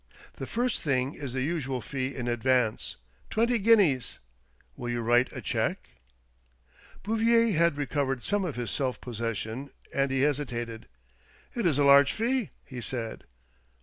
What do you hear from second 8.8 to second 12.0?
posses sion, and he hesitated. "It is a